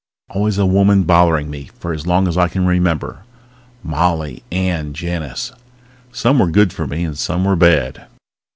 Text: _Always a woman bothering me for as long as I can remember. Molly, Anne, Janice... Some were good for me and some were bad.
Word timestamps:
_Always 0.33 0.57
a 0.57 0.65
woman 0.65 1.03
bothering 1.03 1.51
me 1.51 1.69
for 1.77 1.93
as 1.93 2.07
long 2.07 2.27
as 2.27 2.35
I 2.35 2.47
can 2.47 2.65
remember. 2.65 3.21
Molly, 3.83 4.41
Anne, 4.51 4.95
Janice... 4.95 5.51
Some 6.11 6.39
were 6.39 6.49
good 6.49 6.73
for 6.73 6.87
me 6.87 7.03
and 7.03 7.15
some 7.15 7.45
were 7.45 7.55
bad. 7.55 8.07